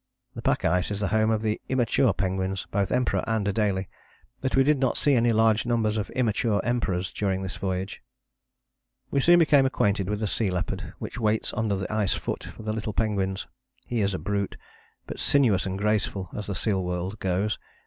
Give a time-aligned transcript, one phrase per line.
[0.33, 3.85] The pack ice is the home of the immature penguins, both Emperor and Adélie.
[4.41, 8.01] But we did not see any large numbers of immature Emperors during this voyage.
[9.11, 12.63] We soon became acquainted with the sea leopard, which waits under the ice foot for
[12.63, 13.45] the little penguins;
[13.85, 14.57] he is a brute,
[15.05, 17.59] but sinuous and graceful as the seal world goes.